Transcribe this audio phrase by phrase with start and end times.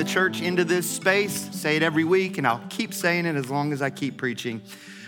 [0.00, 1.54] the church into this space.
[1.54, 4.62] Say it every week, and I'll keep saying it as long as I keep preaching.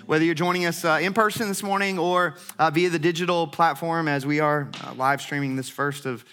[0.04, 4.07] Whether you're joining us uh, in person this morning or uh, via the digital platform,
[4.07, 6.26] as we are uh, live streaming this first of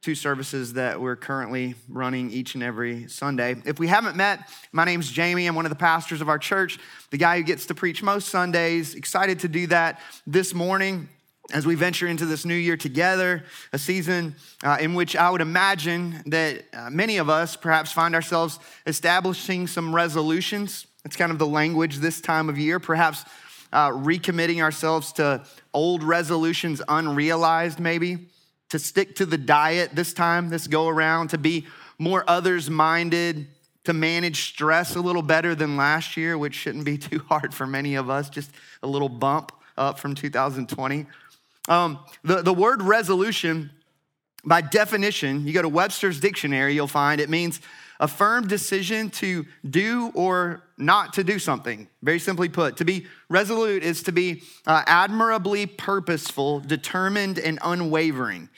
[0.00, 3.56] two services that we're currently running each and every Sunday.
[3.66, 5.46] If we haven't met, my name's Jamie.
[5.46, 6.78] I'm one of the pastors of our church,
[7.10, 8.94] the guy who gets to preach most Sundays.
[8.94, 11.10] Excited to do that this morning
[11.52, 15.40] as we venture into this new year together, a season uh, in which I would
[15.40, 20.86] imagine that uh, many of us perhaps find ourselves establishing some resolutions.
[21.04, 23.24] It's kind of the language this time of year, perhaps
[23.72, 25.42] uh, recommitting ourselves to
[25.72, 28.28] old resolutions unrealized, maybe,
[28.68, 31.66] to stick to the diet this time, this go around, to be
[31.98, 33.46] more others minded,
[33.84, 37.66] to manage stress a little better than last year, which shouldn't be too hard for
[37.66, 38.50] many of us, just
[38.82, 41.06] a little bump up from 2020.
[41.68, 43.70] Um, the, the word resolution,
[44.44, 47.60] by definition, you go to Webster's dictionary, you'll find it means
[48.00, 51.88] a firm decision to do or not to do something.
[52.02, 58.48] Very simply put, to be resolute is to be uh, admirably purposeful, determined, and unwavering.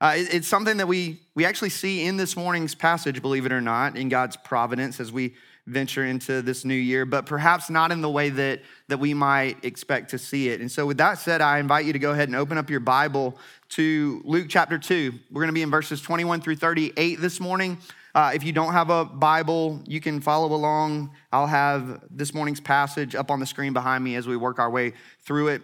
[0.00, 3.52] Uh, it, it's something that we, we actually see in this morning's passage, believe it
[3.52, 5.34] or not, in God's providence as we
[5.66, 9.64] venture into this new year, but perhaps not in the way that, that we might
[9.64, 10.60] expect to see it.
[10.60, 12.80] And so, with that said, I invite you to go ahead and open up your
[12.80, 13.38] Bible
[13.70, 15.12] to Luke chapter 2.
[15.30, 17.78] We're going to be in verses 21 through 38 this morning.
[18.14, 21.12] Uh, if you don't have a Bible, you can follow along.
[21.32, 24.68] I'll have this morning's passage up on the screen behind me as we work our
[24.68, 25.62] way through it.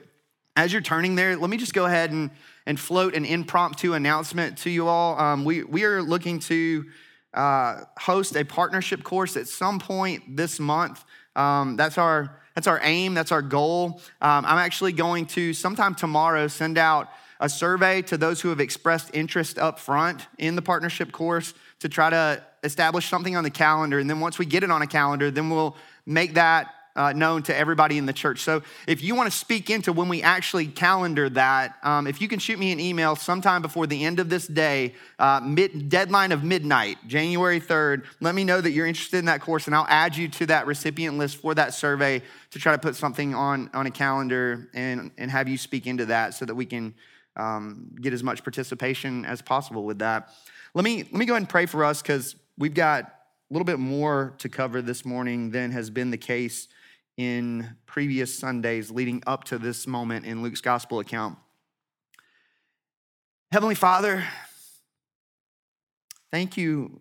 [0.56, 2.30] As you're turning there, let me just go ahead and,
[2.66, 5.18] and float an impromptu announcement to you all.
[5.20, 6.86] Um, we, we are looking to
[7.34, 11.04] uh, host a partnership course at some point this month.
[11.36, 13.14] Um, that's our that's our aim.
[13.14, 14.00] That's our goal.
[14.20, 18.58] Um, I'm actually going to sometime tomorrow send out a survey to those who have
[18.58, 23.50] expressed interest up front in the partnership course to try to establish something on the
[23.50, 24.00] calendar.
[24.00, 27.44] And then once we get it on a calendar, then we'll make that uh, known
[27.44, 28.40] to everybody in the church.
[28.40, 32.26] So if you want to speak into when we actually calendar that, um, if you
[32.26, 36.32] can shoot me an email sometime before the end of this day, uh, mid, deadline
[36.32, 39.86] of midnight, January 3rd, let me know that you're interested in that course and I'll
[39.88, 42.20] add you to that recipient list for that survey
[42.50, 46.06] to try to put something on, on a calendar and, and have you speak into
[46.06, 46.94] that so that we can
[47.36, 50.30] um, get as much participation as possible with that.
[50.74, 53.64] Let me, let me go ahead and pray for us because we've got a little
[53.64, 56.66] bit more to cover this morning than has been the case
[57.18, 61.36] in previous Sundays leading up to this moment in Luke's gospel account.
[63.50, 64.24] Heavenly Father,
[66.30, 67.00] thank you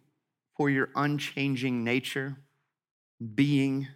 [0.58, 2.36] for your unchanging nature,
[3.36, 3.88] being,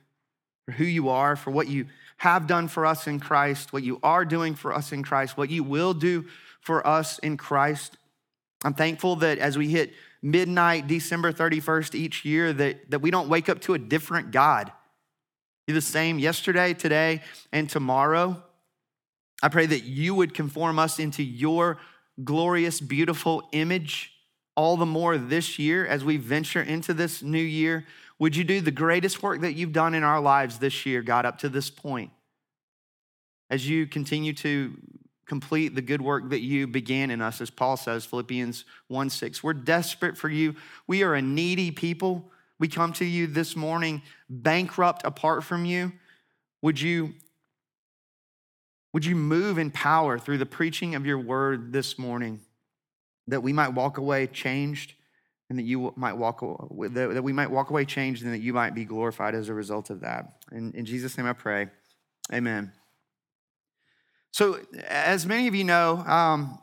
[0.66, 1.88] for who you are, for what you
[2.18, 5.50] have done for us in Christ, what you are doing for us in Christ, what
[5.50, 6.26] you will do
[6.62, 7.98] for us in Christ.
[8.64, 13.28] I'm thankful that as we hit midnight, December 31st each year, that, that we don't
[13.28, 14.72] wake up to a different God
[15.68, 18.42] you're the same yesterday, today, and tomorrow.
[19.44, 21.80] I pray that you would conform us into your
[22.24, 24.12] glorious, beautiful image
[24.56, 27.86] all the more this year as we venture into this new year.
[28.20, 31.26] Would you do the greatest work that you've done in our lives this year, God,
[31.26, 32.12] up to this point?
[33.50, 34.78] As you continue to
[35.26, 39.44] complete the good work that you began in us, as Paul says, Philippians 1 6.
[39.44, 40.56] We're desperate for you.
[40.88, 42.32] We are a needy people.
[42.62, 45.94] We come to you this morning bankrupt apart from you.
[46.62, 47.16] Would you,
[48.94, 52.40] would you move in power through the preaching of your word this morning
[53.26, 54.94] that we might walk away changed
[55.50, 58.54] and that you might walk away, that we might walk away changed and that you
[58.54, 60.44] might be glorified as a result of that.
[60.52, 61.68] In, in Jesus' name I pray.
[62.32, 62.72] Amen.
[64.30, 66.60] So, as many of you know, um,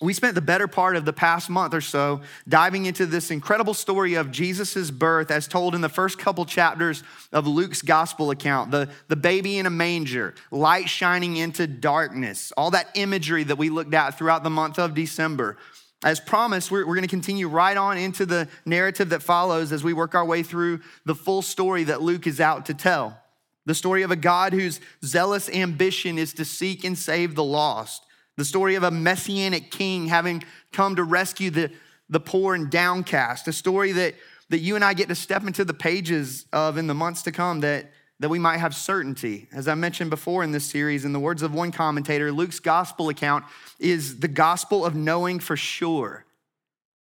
[0.00, 3.74] we spent the better part of the past month or so diving into this incredible
[3.74, 7.02] story of Jesus' birth as told in the first couple chapters
[7.32, 8.70] of Luke's gospel account.
[8.70, 13.70] The, the baby in a manger, light shining into darkness, all that imagery that we
[13.70, 15.56] looked at throughout the month of December.
[16.04, 19.82] As promised, we're, we're going to continue right on into the narrative that follows as
[19.82, 23.20] we work our way through the full story that Luke is out to tell.
[23.66, 28.04] The story of a God whose zealous ambition is to seek and save the lost
[28.38, 31.72] the story of a messianic king having come to rescue the,
[32.08, 33.48] the poor and downcast.
[33.48, 34.14] A story that,
[34.50, 37.32] that you and I get to step into the pages of in the months to
[37.32, 37.90] come that,
[38.20, 39.48] that we might have certainty.
[39.52, 43.08] As I mentioned before in this series, in the words of one commentator, Luke's gospel
[43.08, 43.44] account
[43.80, 46.24] is the gospel of knowing for sure.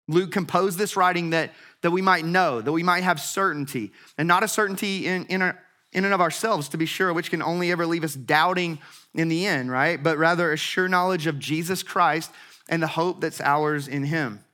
[0.09, 1.53] Luke composed this writing that,
[1.83, 5.43] that we might know, that we might have certainty, and not a certainty in, in,
[5.43, 5.59] a,
[5.93, 8.79] in and of ourselves, to be sure, which can only ever leave us doubting
[9.15, 10.03] in the end, right?
[10.03, 12.31] But rather a sure knowledge of Jesus Christ
[12.69, 14.45] and the hope that's ours in him.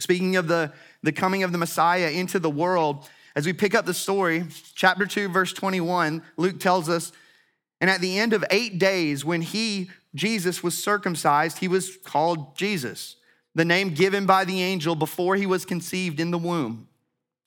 [0.00, 3.86] Speaking of the, the coming of the Messiah into the world, as we pick up
[3.86, 4.44] the story,
[4.74, 7.12] chapter 2, verse 21, Luke tells us,
[7.80, 12.56] and at the end of eight days, when he, Jesus, was circumcised, he was called
[12.56, 13.16] Jesus,
[13.54, 16.88] the name given by the angel before he was conceived in the womb.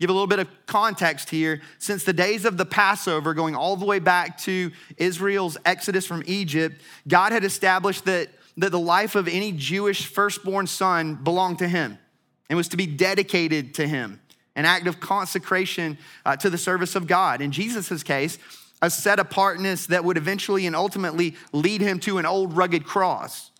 [0.00, 1.60] give a little bit of context here.
[1.78, 6.22] Since the days of the Passover, going all the way back to Israel's exodus from
[6.26, 11.68] Egypt, God had established that, that the life of any Jewish firstborn son belonged to
[11.68, 11.98] him
[12.48, 14.20] and was to be dedicated to him,
[14.56, 17.42] an act of consecration uh, to the service of God.
[17.42, 18.38] In Jesus' case,
[18.82, 23.50] a set apartness that would eventually and ultimately lead him to an old rugged cross.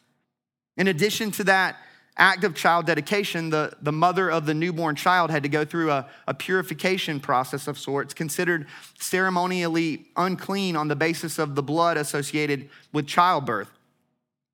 [0.79, 1.77] In addition to that
[2.17, 5.91] act of child dedication, the, the mother of the newborn child had to go through
[5.91, 8.67] a, a purification process of sorts, considered
[8.99, 13.71] ceremonially unclean on the basis of the blood associated with childbirth.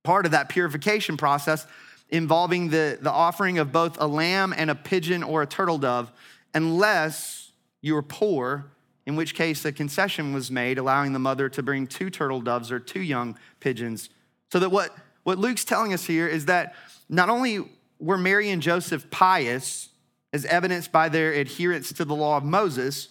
[0.04, 1.66] Part of that purification process
[2.10, 6.12] involving the, the offering of both a lamb and a pigeon or a turtle dove,
[6.54, 7.50] unless
[7.80, 8.66] you were poor,
[9.06, 12.70] in which case a concession was made, allowing the mother to bring two turtle doves
[12.70, 14.10] or two young pigeons.
[14.52, 16.76] So that what, what Luke's telling us here is that
[17.08, 17.68] not only
[17.98, 19.88] were Mary and Joseph pious,
[20.32, 23.08] as evidenced by their adherence to the law of Moses,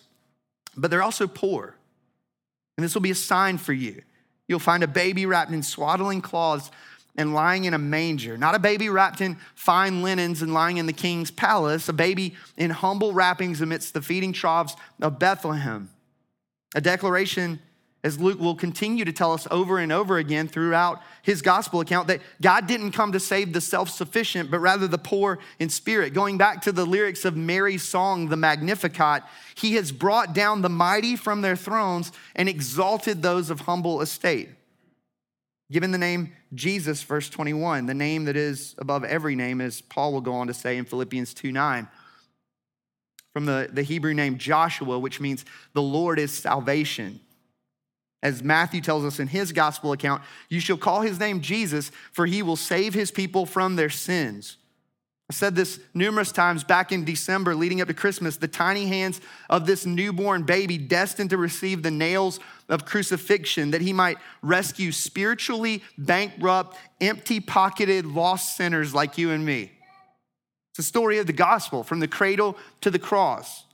[0.78, 1.76] but they're also poor.
[2.78, 4.02] And this will be a sign for you.
[4.48, 6.72] You'll find a baby wrapped in swaddling cloths
[7.18, 10.86] and lying in a manger, not a baby wrapped in fine linens and lying in
[10.86, 15.90] the king's palace, a baby in humble wrappings amidst the feeding troughs of Bethlehem.
[16.76, 17.60] A declaration,
[18.06, 22.08] as Luke will continue to tell us over and over again throughout his gospel account,
[22.08, 26.14] that God didn't come to save the self sufficient, but rather the poor in spirit.
[26.14, 29.24] Going back to the lyrics of Mary's song, the Magnificat,
[29.56, 34.50] he has brought down the mighty from their thrones and exalted those of humble estate.
[35.72, 40.14] Given the name Jesus, verse 21, the name that is above every name, as Paul
[40.14, 41.88] will go on to say in Philippians 2 9.
[43.34, 45.44] From the, the Hebrew name Joshua, which means
[45.74, 47.20] the Lord is salvation.
[48.26, 52.26] As Matthew tells us in his gospel account, you shall call his name Jesus, for
[52.26, 54.58] he will save his people from their sins.
[55.30, 58.38] I said this numerous times back in December leading up to Christmas.
[58.38, 63.82] The tiny hands of this newborn baby destined to receive the nails of crucifixion that
[63.82, 69.72] he might rescue spiritually bankrupt, empty pocketed, lost sinners like you and me.
[70.72, 73.66] It's a story of the gospel from the cradle to the cross.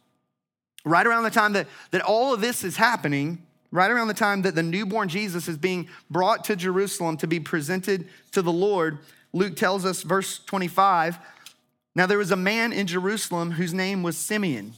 [0.83, 4.41] Right around the time that, that all of this is happening, right around the time
[4.44, 9.00] that the newborn Jesus is being brought to Jerusalem to be presented to the Lord,
[9.33, 11.18] Luke tells us, verse 25,
[11.95, 14.73] now, there was a man in Jerusalem whose name was Simeon,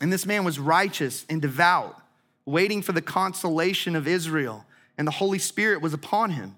[0.00, 2.00] and this man was righteous and devout,
[2.46, 4.64] waiting for the consolation of Israel,
[4.96, 6.56] and the Holy Spirit was upon him.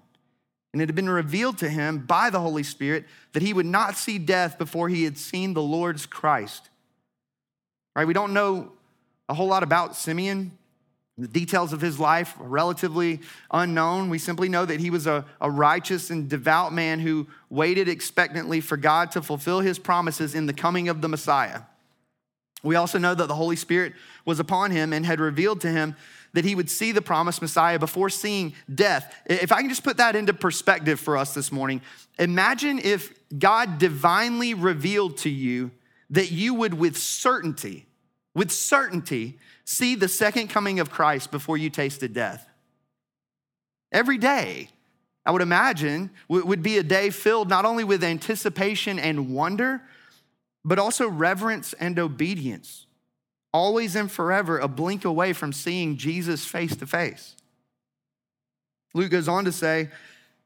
[0.71, 3.95] And it had been revealed to him by the Holy Spirit that he would not
[3.95, 6.69] see death before he had seen the Lord's Christ.
[7.95, 8.07] Right?
[8.07, 8.71] We don't know
[9.29, 10.57] a whole lot about Simeon.
[11.17, 14.09] The details of his life are relatively unknown.
[14.09, 18.61] We simply know that he was a, a righteous and devout man who waited expectantly
[18.61, 21.61] for God to fulfill his promises in the coming of the Messiah.
[22.63, 23.93] We also know that the Holy Spirit
[24.25, 25.95] was upon him and had revealed to him
[26.33, 29.13] that he would see the promised Messiah before seeing death.
[29.27, 31.81] If I can just put that into perspective for us this morning,
[32.17, 35.69] imagine if God divinely revealed to you
[36.09, 37.85] that you would, with certainty,
[38.33, 42.47] with certainty, see the second coming of Christ before you tasted death.
[43.91, 44.69] Every day,
[45.25, 49.81] I would imagine, would be a day filled not only with anticipation and wonder,
[50.65, 52.87] but also reverence and obedience.
[53.53, 57.35] Always and forever, a blink away from seeing Jesus face to face.
[58.93, 59.89] Luke goes on to say,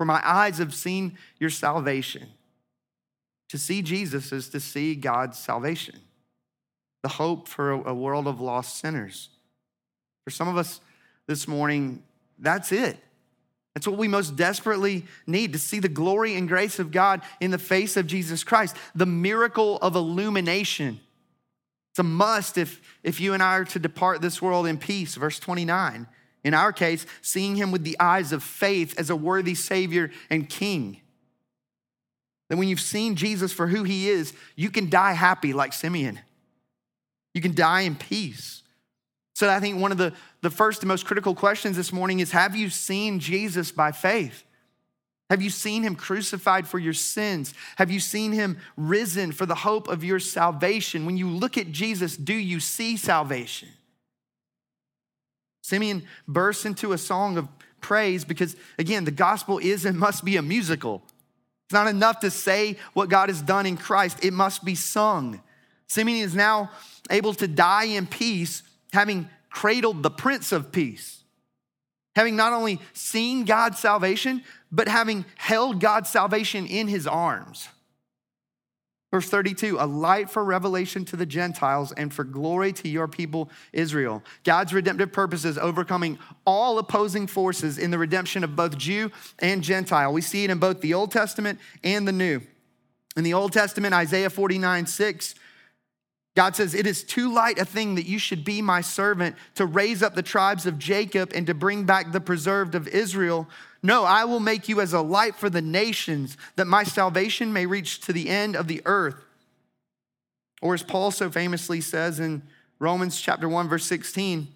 [0.00, 2.26] For my eyes have seen your salvation.
[3.50, 5.96] To see Jesus is to see God's salvation,
[7.02, 9.28] the hope for a world of lost sinners.
[10.24, 10.80] For some of us
[11.26, 12.02] this morning,
[12.38, 12.96] that's it.
[13.74, 17.50] That's what we most desperately need to see the glory and grace of God in
[17.50, 20.98] the face of Jesus Christ, the miracle of illumination.
[21.92, 25.16] It's a must if, if you and I are to depart this world in peace.
[25.16, 26.06] Verse 29.
[26.42, 30.48] In our case, seeing him with the eyes of faith as a worthy Savior and
[30.48, 31.00] King.
[32.48, 36.18] That when you've seen Jesus for who he is, you can die happy like Simeon.
[37.34, 38.62] You can die in peace.
[39.34, 42.32] So I think one of the, the first and most critical questions this morning is
[42.32, 44.44] Have you seen Jesus by faith?
[45.30, 47.54] Have you seen him crucified for your sins?
[47.76, 51.06] Have you seen him risen for the hope of your salvation?
[51.06, 53.68] When you look at Jesus, do you see salvation?
[55.70, 57.46] Simeon bursts into a song of
[57.80, 61.00] praise because, again, the gospel is and must be a musical.
[61.66, 65.40] It's not enough to say what God has done in Christ, it must be sung.
[65.86, 66.72] Simeon is now
[67.08, 71.22] able to die in peace having cradled the Prince of Peace,
[72.16, 77.68] having not only seen God's salvation, but having held God's salvation in his arms.
[79.10, 83.50] Verse 32 a light for revelation to the Gentiles and for glory to your people
[83.72, 84.22] Israel.
[84.44, 90.12] God's redemptive purposes overcoming all opposing forces in the redemption of both Jew and Gentile.
[90.12, 92.40] We see it in both the Old Testament and the New.
[93.16, 95.34] In the Old Testament, Isaiah 49 6
[96.36, 99.66] God says, It is too light a thing that you should be my servant to
[99.66, 103.48] raise up the tribes of Jacob and to bring back the preserved of Israel.
[103.82, 107.66] No, I will make you as a light for the nations, that my salvation may
[107.66, 109.24] reach to the end of the earth.
[110.60, 112.42] Or as Paul so famously says in
[112.78, 114.48] Romans chapter 1, verse 16,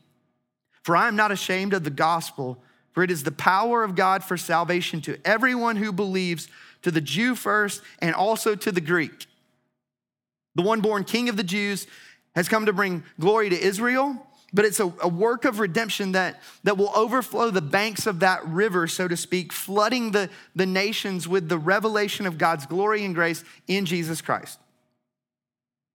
[0.83, 2.63] For I am not ashamed of the gospel,
[2.93, 6.49] for it is the power of God for salvation to everyone who believes,
[6.83, 9.27] to the Jew first, and also to the Greek.
[10.55, 11.87] The one born king of the Jews
[12.35, 16.41] has come to bring glory to Israel, but it's a, a, work of redemption that,
[16.63, 21.27] that will overflow the banks of that river, so to speak, flooding the, the nations
[21.27, 24.61] with the revelation of God's glory and grace in Jesus Christ.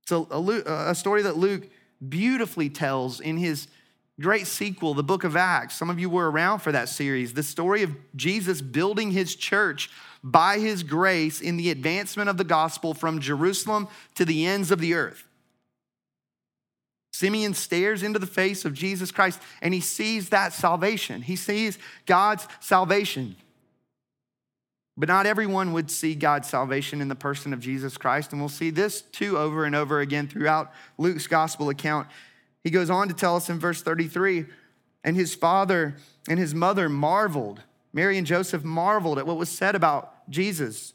[0.08, 1.70] So, a, a story that Luke
[2.08, 3.68] beautifully tells in his
[4.20, 5.76] great sequel, the book of Acts.
[5.76, 7.34] Some of you were around for that series.
[7.34, 9.90] The story of Jesus building his church
[10.22, 14.80] by his grace in the advancement of the gospel from Jerusalem to the ends of
[14.80, 15.29] the earth.
[17.20, 21.22] Simeon stares into the face of Jesus Christ and he sees that salvation.
[21.22, 23.36] He sees God's salvation.
[24.96, 28.32] But not everyone would see God's salvation in the person of Jesus Christ.
[28.32, 32.08] And we'll see this too over and over again throughout Luke's gospel account.
[32.64, 34.46] He goes on to tell us in verse 33
[35.04, 35.98] and his father
[36.30, 40.94] and his mother marveled Mary and Joseph marveled at what was said about Jesus.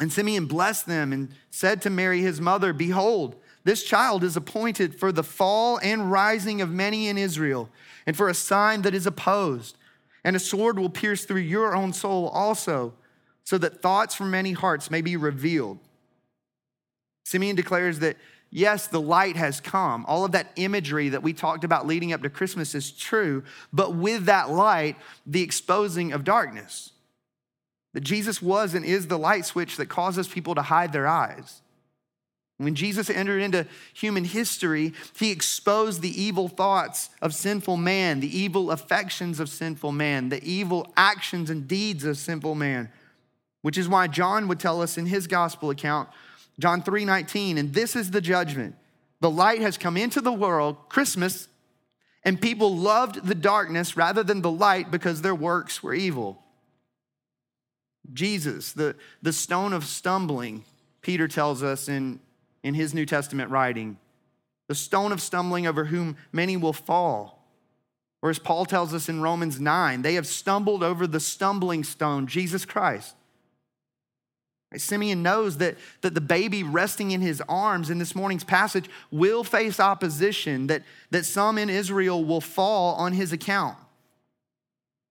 [0.00, 4.98] And Simeon blessed them and said to Mary, his mother, Behold, this child is appointed
[4.98, 7.68] for the fall and rising of many in Israel,
[8.06, 9.76] and for a sign that is opposed.
[10.24, 12.94] And a sword will pierce through your own soul also,
[13.44, 15.78] so that thoughts from many hearts may be revealed.
[17.24, 18.16] Simeon declares that
[18.52, 20.04] Yes, the light has come.
[20.06, 23.94] All of that imagery that we talked about leading up to Christmas is true, but
[23.94, 26.90] with that light, the exposing of darkness.
[27.92, 31.62] That Jesus was and is the light switch that causes people to hide their eyes.
[32.60, 38.38] When Jesus entered into human history, he exposed the evil thoughts of sinful man, the
[38.38, 42.90] evil affections of sinful man, the evil actions and deeds of sinful man,
[43.62, 46.10] which is why John would tell us in his gospel account
[46.58, 48.76] John 3 19, and this is the judgment.
[49.20, 51.48] The light has come into the world, Christmas,
[52.24, 56.42] and people loved the darkness rather than the light because their works were evil.
[58.12, 60.64] Jesus, the, the stone of stumbling,
[61.00, 62.20] Peter tells us in,
[62.62, 63.98] in his New Testament writing,
[64.68, 67.44] the stone of stumbling over whom many will fall.
[68.22, 72.26] Or as Paul tells us in Romans 9, they have stumbled over the stumbling stone,
[72.26, 73.16] Jesus Christ.
[74.76, 79.42] Simeon knows that, that the baby resting in his arms in this morning's passage will
[79.42, 83.76] face opposition, that, that some in Israel will fall on his account.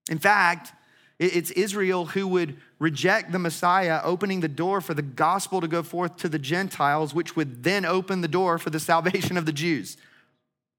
[0.10, 0.72] In fact,
[1.20, 5.84] it's Israel who would reject the Messiah, opening the door for the gospel to go
[5.84, 9.52] forth to the Gentiles, which would then open the door for the salvation of the
[9.52, 9.98] Jews.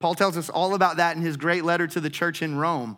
[0.01, 2.97] Paul tells us all about that in his great letter to the church in Rome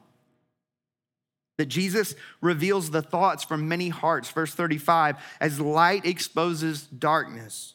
[1.59, 7.75] that Jesus reveals the thoughts from many hearts, verse 35, as light exposes darkness,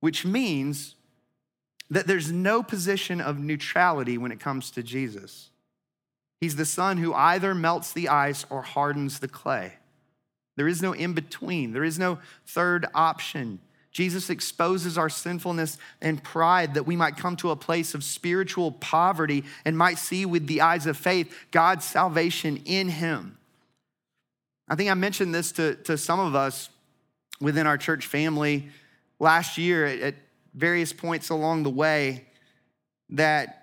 [0.00, 0.94] which means
[1.90, 5.50] that there's no position of neutrality when it comes to Jesus.
[6.42, 9.74] He's the Son who either melts the ice or hardens the clay.
[10.56, 13.60] There is no in between, there is no third option.
[13.92, 18.72] Jesus exposes our sinfulness and pride that we might come to a place of spiritual
[18.72, 23.38] poverty and might see with the eyes of faith God's salvation in him.
[24.68, 26.70] I think I mentioned this to, to some of us
[27.40, 28.68] within our church family
[29.20, 30.14] last year at, at
[30.54, 32.24] various points along the way
[33.10, 33.61] that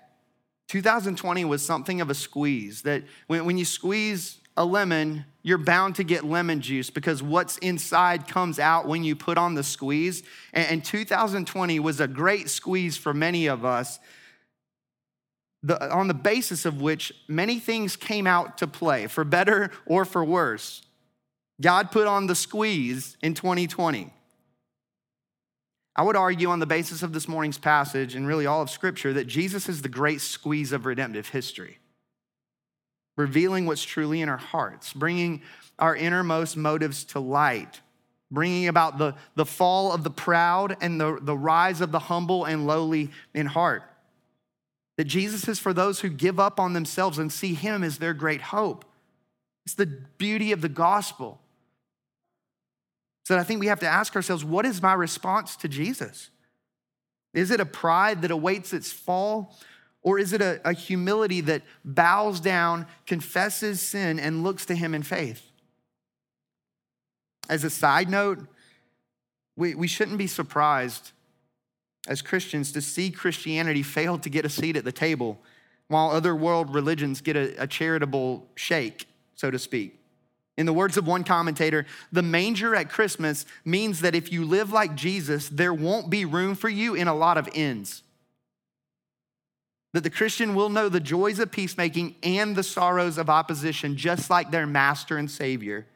[0.70, 2.82] 2020 was something of a squeeze.
[2.82, 7.58] That when, when you squeeze a lemon, you're bound to get lemon juice because what's
[7.58, 10.22] inside comes out when you put on the squeeze.
[10.52, 13.98] And, and 2020 was a great squeeze for many of us,
[15.64, 20.04] the, on the basis of which many things came out to play, for better or
[20.04, 20.82] for worse.
[21.60, 24.12] God put on the squeeze in 2020.
[25.96, 29.12] I would argue, on the basis of this morning's passage and really all of Scripture,
[29.12, 31.78] that Jesus is the great squeeze of redemptive history,
[33.16, 35.42] revealing what's truly in our hearts, bringing
[35.78, 37.80] our innermost motives to light,
[38.30, 42.44] bringing about the, the fall of the proud and the, the rise of the humble
[42.44, 43.82] and lowly in heart.
[44.96, 48.14] That Jesus is for those who give up on themselves and see Him as their
[48.14, 48.84] great hope.
[49.66, 51.39] It's the beauty of the gospel.
[53.30, 56.30] So I think we have to ask ourselves what is my response to Jesus?
[57.32, 59.56] Is it a pride that awaits its fall?
[60.02, 64.96] Or is it a, a humility that bows down, confesses sin, and looks to Him
[64.96, 65.48] in faith?
[67.48, 68.40] As a side note,
[69.54, 71.12] we, we shouldn't be surprised
[72.08, 75.38] as Christians to see Christianity fail to get a seat at the table
[75.86, 79.06] while other world religions get a, a charitable shake,
[79.36, 79.99] so to speak.
[80.60, 84.70] In the words of one commentator, the manger at Christmas means that if you live
[84.70, 88.02] like Jesus, there won't be room for you in a lot of inns.
[89.94, 94.28] That the Christian will know the joys of peacemaking and the sorrows of opposition, just
[94.28, 95.86] like their master and savior,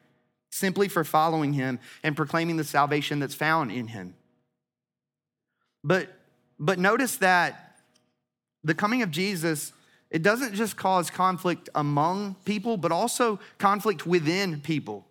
[0.51, 4.15] simply for following him and proclaiming the salvation that's found in him.
[5.85, 6.09] But,
[6.59, 7.77] but notice that
[8.63, 9.75] the coming of Jesus
[10.15, 15.05] it doesn't just cause conflict among people, but also conflict within people.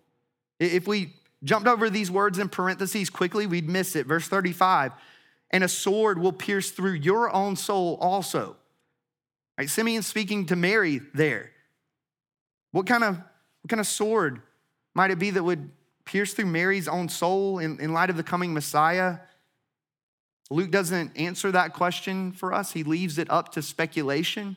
[0.58, 1.12] If we
[1.44, 4.06] jumped over these words in parentheses quickly, we'd miss it.
[4.06, 4.92] Verse 35
[5.50, 8.56] and a sword will pierce through your own soul also.
[9.58, 11.50] Right, Simeon speaking to Mary there.
[12.72, 14.40] What kind of, what kind of sword
[14.94, 15.70] might it be that would
[16.06, 19.18] pierce through Mary's own soul in, in light of the coming Messiah?
[20.50, 24.56] Luke doesn't answer that question for us, he leaves it up to speculation.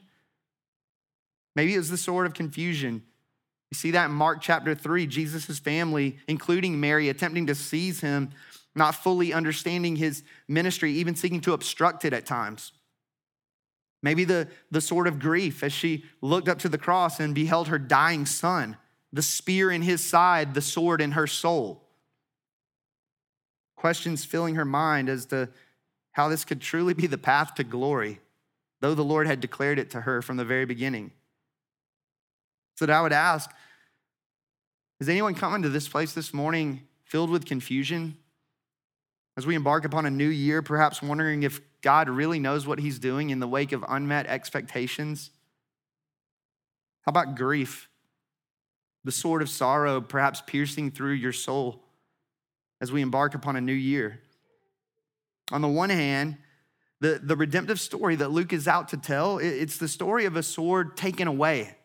[1.58, 3.02] Maybe it was the sword of confusion.
[3.72, 8.30] You see that in Mark chapter 3, Jesus' family, including Mary, attempting to seize him,
[8.76, 12.74] not fully understanding his ministry, even seeking to obstruct it at times.
[14.04, 17.70] Maybe the, the sword of grief as she looked up to the cross and beheld
[17.70, 18.78] her dying son,
[19.12, 21.82] the spear in his side, the sword in her soul.
[23.76, 25.50] Questions filling her mind as to
[26.12, 28.20] how this could truly be the path to glory,
[28.80, 31.14] though the Lord had declared it to her from the very beginning.
[32.78, 33.50] So that I would ask,
[35.00, 38.18] is anyone coming to this place this morning filled with confusion?
[39.36, 43.00] As we embark upon a new year, perhaps wondering if God really knows what he's
[43.00, 45.32] doing in the wake of unmet expectations?
[47.02, 47.90] How about grief?
[49.04, 51.84] The sword of sorrow perhaps piercing through your soul
[52.80, 54.20] as we embark upon a new year.
[55.52, 56.38] On the one hand,
[57.00, 60.44] the, the redemptive story that Luke is out to tell, it's the story of a
[60.44, 61.77] sword taken away.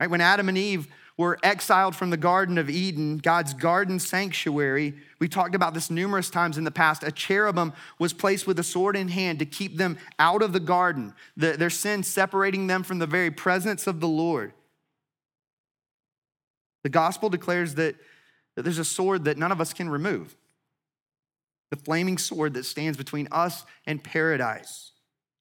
[0.00, 0.10] Right?
[0.10, 5.28] When Adam and Eve were exiled from the Garden of Eden, God's garden sanctuary, we
[5.28, 7.04] talked about this numerous times in the past.
[7.04, 10.60] A cherubim was placed with a sword in hand to keep them out of the
[10.60, 14.52] garden, the, their sin separating them from the very presence of the Lord.
[16.82, 17.94] The gospel declares that,
[18.56, 20.36] that there's a sword that none of us can remove
[21.70, 24.92] the flaming sword that stands between us and paradise,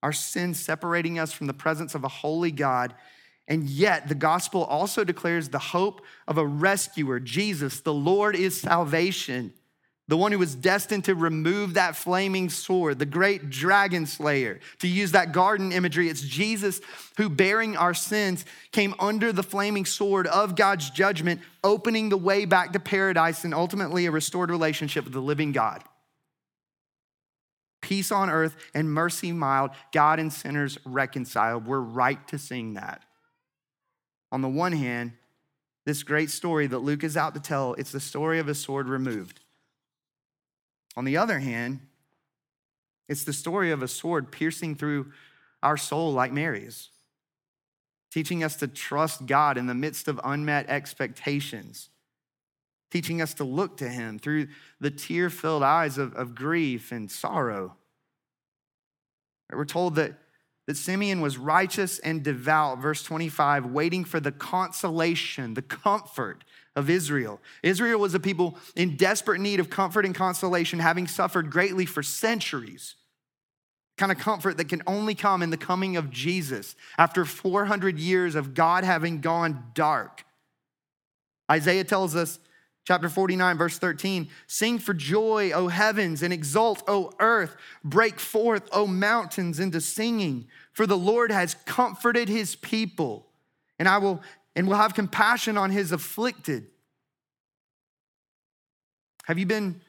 [0.02, 2.96] our sin separating us from the presence of a holy God
[3.48, 7.82] and yet, the gospel also declares the hope of a rescuer, Jesus.
[7.82, 9.54] The Lord is salvation,
[10.08, 14.62] the one who was destined to remove that flaming sword, the great dragon slayer.
[14.80, 16.80] To use that garden imagery, it's Jesus
[17.18, 22.46] who, bearing our sins, came under the flaming sword of God's judgment, opening the way
[22.46, 25.84] back to paradise and ultimately a restored relationship with the living God.
[27.82, 31.68] Peace on earth and mercy mild, God and sinners reconciled.
[31.68, 33.04] We're right to sing that
[34.34, 35.12] on the one hand,
[35.86, 38.90] this great story that Luke is out to tell, it's the story of a sword
[38.90, 39.42] removed.
[40.98, 41.82] On the other hand,
[43.08, 45.12] it's the story of a sword piercing through
[45.62, 46.90] our soul like Mary's,
[48.12, 51.90] teaching us to trust God in the midst of unmet expectations,
[52.90, 54.48] teaching us to look to him through
[54.80, 57.76] the tear filled eyes of, of grief and sorrow.
[59.52, 60.14] We're told that,
[60.68, 66.44] that Simeon was righteous and devout, verse 25, waiting for the consolation, the comfort
[66.76, 67.42] of Israel.
[67.62, 72.02] Israel was a people in desperate need of comfort and consolation, having suffered greatly for
[72.02, 72.96] centuries.
[73.98, 78.34] Kind of comfort that can only come in the coming of Jesus after 400 years
[78.34, 80.24] of God having gone dark.
[81.52, 82.40] Isaiah tells us
[82.86, 87.56] Chapter 49, verse 13 Sing for joy, O heavens, and exult, O earth.
[87.84, 90.48] Break forth, O mountains, into singing.
[90.74, 93.28] For the Lord has comforted his people,
[93.80, 94.22] and I will
[94.56, 96.68] and will have compassion on his afflicted.
[99.26, 99.82] Have you been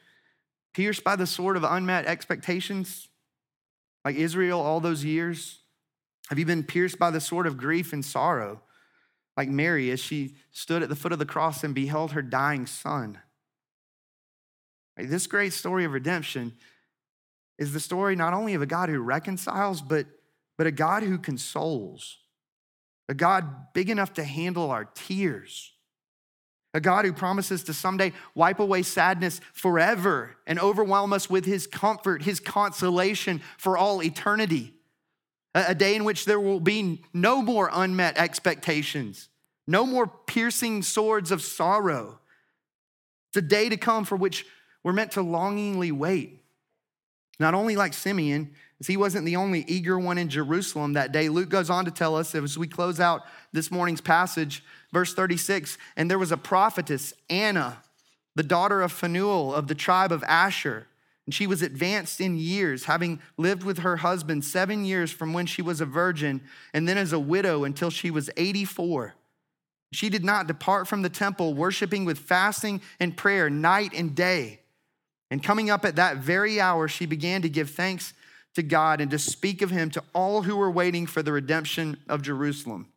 [0.73, 3.09] pierced by the sword of unmet expectations
[4.03, 5.59] like Israel all those years?
[6.29, 8.61] Have you been pierced by the sword of grief and sorrow?
[9.37, 12.65] Like Mary as she stood at the foot of the cross and beheld her dying
[12.65, 13.19] son.
[14.97, 16.53] This great story of redemption
[17.57, 20.05] is the story not only of a God who reconciles, but,
[20.57, 22.19] but a God who consoles,
[23.09, 25.73] a God big enough to handle our tears,
[26.73, 31.67] a God who promises to someday wipe away sadness forever and overwhelm us with his
[31.67, 34.74] comfort, his consolation for all eternity
[35.55, 39.29] a day in which there will be no more unmet expectations,
[39.65, 42.19] no more piercing swords of sorrow.
[43.29, 44.45] It's a day to come for which
[44.83, 46.41] we're meant to longingly wait.
[47.39, 51.29] Not only like Simeon, as he wasn't the only eager one in Jerusalem that day.
[51.29, 55.77] Luke goes on to tell us as we close out this morning's passage, verse 36
[55.95, 57.81] and there was a prophetess, Anna,
[58.35, 60.87] the daughter of Phanuel of the tribe of Asher.
[61.25, 65.47] And she was advanced in years, having lived with her husband seven years from when
[65.47, 66.41] she was a virgin,
[66.73, 69.15] and then as a widow until she was 84.
[69.91, 74.59] She did not depart from the temple, worshiping with fasting and prayer night and day.
[75.31, 78.13] And coming up at that very hour, she began to give thanks
[78.53, 81.97] to God and to speak of him to all who were waiting for the redemption
[82.07, 82.87] of Jerusalem.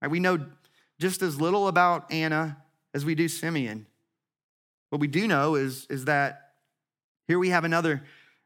[0.00, 0.46] Right, we know
[1.00, 2.58] just as little about Anna
[2.94, 3.86] as we do Simeon.
[4.90, 6.52] What we do know is, is that
[7.28, 8.02] here we have another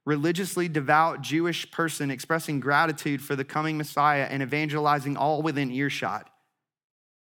[0.06, 6.30] religiously devout Jewish person expressing gratitude for the coming Messiah and evangelizing all within earshot.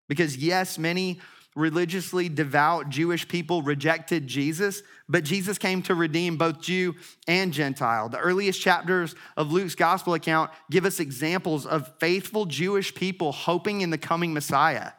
[0.08, 1.20] Because, yes, many
[1.56, 6.94] religiously devout Jewish people rejected Jesus, but Jesus came to redeem both Jew
[7.26, 8.08] and Gentile.
[8.08, 13.80] The earliest chapters of Luke's gospel account give us examples of faithful Jewish people hoping
[13.80, 14.92] in the coming Messiah.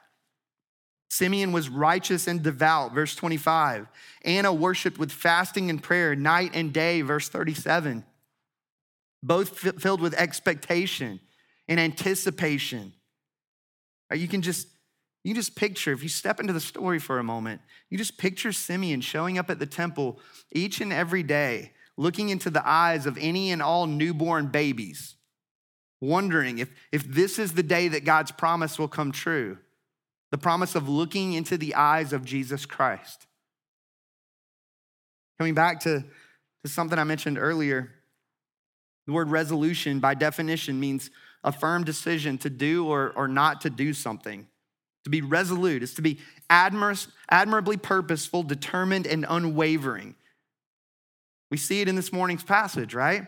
[1.09, 3.87] Simeon was righteous and devout, verse 25.
[4.23, 8.05] Anna worshiped with fasting and prayer night and day, verse 37.
[9.23, 11.19] Both filled with expectation
[11.67, 12.93] and anticipation.
[14.11, 14.67] Uh, you can just
[15.25, 18.53] you just picture, if you step into the story for a moment, you just picture
[18.53, 20.19] Simeon showing up at the temple
[20.53, 25.15] each and every day, looking into the eyes of any and all newborn babies,
[25.99, 29.57] wondering if, if this is the day that God's promise will come true
[30.31, 33.27] the promise of looking into the eyes of Jesus Christ.
[35.37, 36.03] Coming back to,
[36.63, 37.91] to something I mentioned earlier,
[39.07, 41.09] the word resolution by definition means
[41.43, 44.47] a firm decision to do or, or not to do something.
[45.05, 50.15] To be resolute is to be admir- admirably purposeful, determined, and unwavering.
[51.49, 53.25] We see it in this morning's passage, right?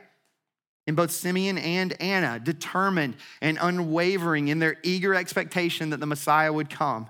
[0.88, 6.52] In both Simeon and Anna, determined and unwavering in their eager expectation that the Messiah
[6.52, 7.10] would come.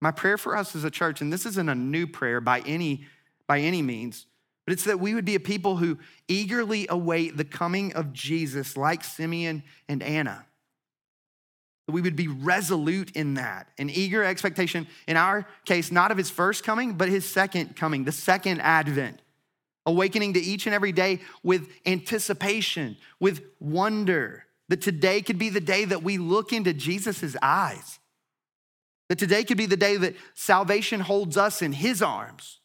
[0.00, 3.04] My prayer for us as a church, and this isn't a new prayer by any,
[3.46, 4.26] by any means,
[4.64, 8.76] but it's that we would be a people who eagerly await the coming of Jesus
[8.76, 10.46] like Simeon and Anna.
[11.86, 16.16] That we would be resolute in that, an eager expectation, in our case, not of
[16.16, 19.20] his first coming, but his second coming, the second advent
[19.86, 25.60] awakening to each and every day with anticipation, with wonder, that today could be the
[25.60, 27.98] day that we look into Jesus' eyes.
[29.08, 32.60] That today could be the day that salvation holds us in his arms.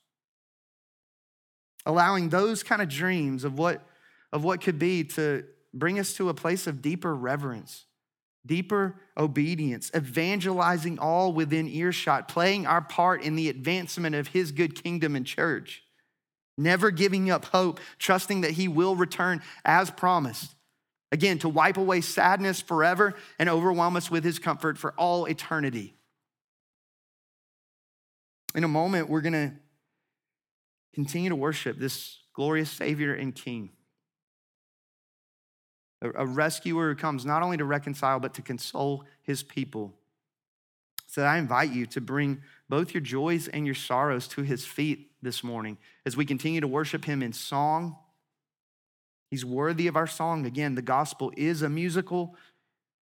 [1.86, 3.86] Allowing those kind of dreams of what,
[4.32, 7.86] of what could be to bring us to a place of deeper reverence,
[8.46, 14.82] deeper obedience, evangelizing all within earshot, playing our part in the advancement of his good
[14.82, 15.84] kingdom and church
[16.58, 20.56] never giving up hope, trusting that He will return as promised.
[21.12, 25.93] Again, to wipe away sadness forever and overwhelm us with His comfort for all eternity.
[28.56, 29.54] In a moment, we're going to
[30.93, 33.70] continue to worship this glorious Savior and King.
[36.02, 39.96] A rescuer who comes not only to reconcile, but to console his people.
[41.08, 45.07] So I invite you to bring both your joys and your sorrows to his feet
[45.28, 47.98] this morning as we continue to worship him in song.
[49.30, 50.46] He's worthy of our song.
[50.46, 52.34] Again, the gospel is a musical,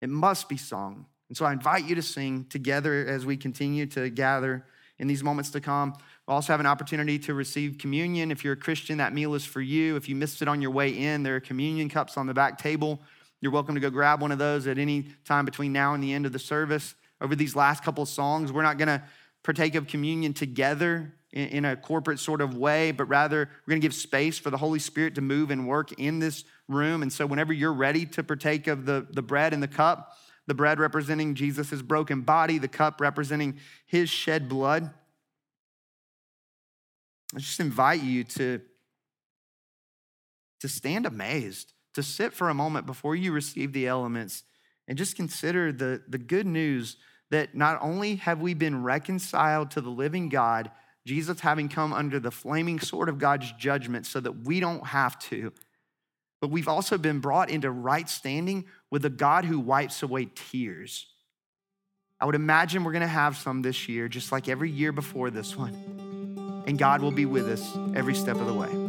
[0.00, 1.04] it must be sung.
[1.28, 4.64] And so I invite you to sing together as we continue to gather
[4.98, 5.92] in these moments to come.
[6.26, 8.30] We'll also have an opportunity to receive communion.
[8.30, 9.96] If you're a Christian, that meal is for you.
[9.96, 12.56] If you missed it on your way in, there are communion cups on the back
[12.56, 13.02] table.
[13.42, 16.14] You're welcome to go grab one of those at any time between now and the
[16.14, 16.94] end of the service.
[17.20, 19.02] Over these last couple of songs, we're not going to
[19.42, 23.84] partake of communion together in, a corporate sort of way, but rather we're going to
[23.84, 27.02] give space for the Holy Spirit to move and work in this room.
[27.02, 30.54] And so, whenever you're ready to partake of the, the bread and the cup, the
[30.54, 34.90] bread representing Jesus' broken body, the cup representing his shed blood,
[37.34, 38.62] I just invite you to,
[40.60, 44.44] to stand amazed, to sit for a moment before you receive the elements
[44.88, 46.96] and just consider the, the good news
[47.30, 50.70] that not only have we been reconciled to the living God,
[51.06, 55.16] Jesus having come under the flaming sword of God's judgment so that we don't have
[55.20, 55.52] to,
[56.40, 61.06] but we've also been brought into right standing with a God who wipes away tears.
[62.20, 65.56] I would imagine we're gonna have some this year, just like every year before this
[65.56, 66.64] one.
[66.66, 68.85] And God will be with us every step of the way.